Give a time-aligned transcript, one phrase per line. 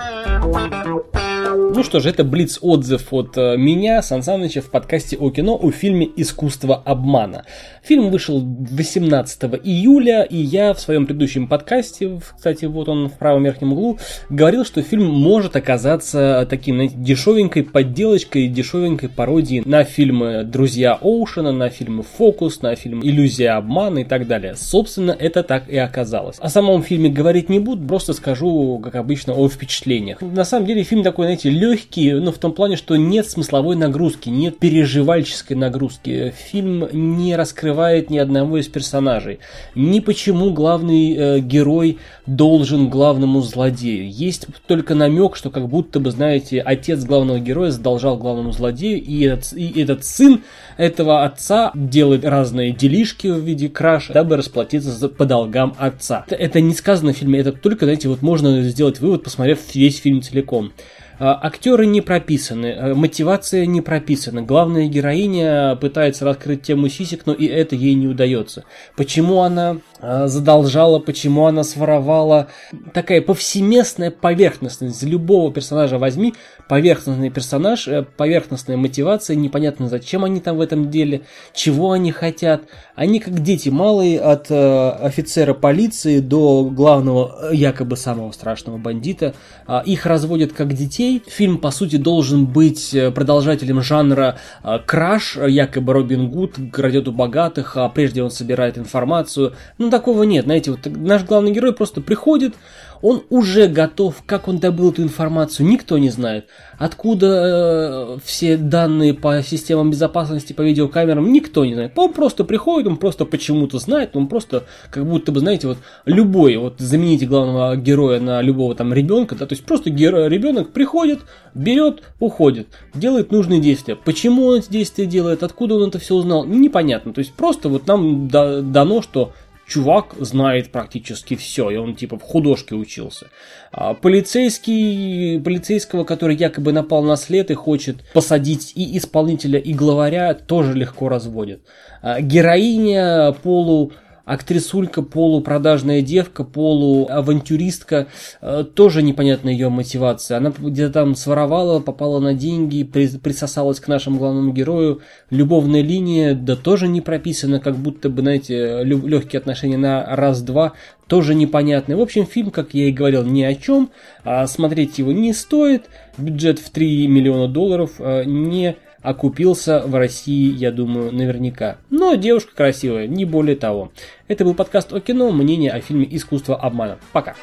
[0.00, 5.30] Música Ну что же, это блиц отзыв от э, меня, Сан Саныча, в подкасте о
[5.30, 7.44] кино о фильме «Искусство обмана».
[7.82, 13.42] Фильм вышел 18 июля, и я в своем предыдущем подкасте, кстати, вот он в правом
[13.42, 13.98] верхнем углу,
[14.28, 21.52] говорил, что фильм может оказаться таким, знаете, дешевенькой подделочкой, дешевенькой пародией на фильмы «Друзья Оушена»,
[21.52, 24.54] на фильмы «Фокус», на фильм «Иллюзия обмана» и так далее.
[24.56, 26.36] Собственно, это так и оказалось.
[26.38, 30.20] О самом фильме говорить не буду, просто скажу, как обычно, о впечатлениях.
[30.20, 34.28] На самом деле фильм такой, знаете, легкий, но в том плане, что нет смысловой нагрузки,
[34.28, 36.34] нет переживальческой нагрузки.
[36.50, 39.40] Фильм не раскрывает ни одного из персонажей.
[39.74, 44.10] Ни почему главный э, герой должен главному злодею.
[44.10, 49.22] Есть только намек, что как будто бы, знаете, отец главного героя задолжал главному злодею, и
[49.22, 50.42] этот, и этот сын
[50.76, 56.24] этого отца делает разные делишки в виде краш, дабы расплатиться по долгам отца.
[56.26, 59.98] Это, это не сказано в фильме, это только, знаете, вот можно сделать вывод, посмотрев весь
[59.98, 60.72] фильм целиком.
[61.20, 64.40] А, актеры не прописаны, э, мотивация не прописана.
[64.40, 68.64] Главная героиня пытается раскрыть тему сисек, но и это ей не удается.
[68.96, 72.48] Почему она а, задолжала, почему она своровала.
[72.94, 75.02] Такая повсеместная поверхностность.
[75.02, 76.34] Любого персонажа возьми,
[76.68, 82.62] поверхностный персонаж, э, поверхностная мотивация, непонятно зачем они там в этом деле, чего они хотят.
[82.94, 89.34] Они как дети малые от э, офицера полиции до главного, якобы самого страшного бандита.
[89.68, 91.30] Э, их разводят как детей, детей.
[91.30, 97.12] Фильм, по сути, должен быть э, продолжателем жанра э, краш, якобы Робин Гуд крадет у
[97.12, 99.54] богатых, а прежде он собирает информацию.
[99.78, 102.54] Ну, такого нет, знаете, вот наш главный герой просто приходит,
[103.02, 106.46] он уже готов, как он добыл эту информацию, никто не знает.
[106.78, 111.92] Откуда э, все данные по системам безопасности, по видеокамерам, никто не знает.
[111.96, 116.56] Он просто приходит, он просто почему-то знает, он просто как будто бы, знаете, вот любой,
[116.56, 121.20] вот замените главного героя на любого там ребенка, да, то есть просто герой, ребенок приходит,
[121.54, 123.96] берет, уходит, делает нужные действия.
[123.96, 127.12] Почему он эти действия делает, откуда он это все узнал, непонятно.
[127.12, 129.32] То есть просто вот нам дано, что
[129.70, 133.28] чувак знает практически все, и он типа в художке учился.
[133.72, 140.34] А полицейский, полицейского, который якобы напал на след и хочет посадить и исполнителя, и главаря,
[140.34, 141.60] тоже легко разводят.
[142.02, 143.92] А героиня полу
[144.24, 148.08] актрисулька, полупродажная девка, полуавантюристка,
[148.40, 150.38] э, тоже непонятна ее мотивация.
[150.38, 155.00] Она где-то там своровала, попала на деньги, присосалась к нашему главному герою.
[155.30, 160.72] Любовная линия, да тоже не прописана, как будто бы, знаете, легкие отношения на раз-два,
[161.06, 161.96] тоже непонятные.
[161.96, 163.90] В общем, фильм, как я и говорил, ни о чем.
[164.22, 165.86] А смотреть его не стоит.
[166.16, 171.78] Бюджет в 3 миллиона долларов э, не окупился в России, я думаю, наверняка.
[171.90, 173.92] Но девушка красивая, не более того.
[174.28, 176.98] Это был подкаст о кино, мнение о фильме «Искусство обмана».
[177.12, 177.34] Пока.